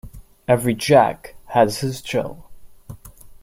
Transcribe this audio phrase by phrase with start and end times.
[0.47, 2.49] Every Jack has his Jill.